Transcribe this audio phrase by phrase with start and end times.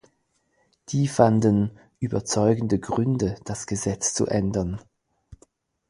[0.89, 4.81] Die fanden "überzeugende Gründe, das Gesetz zu ändern".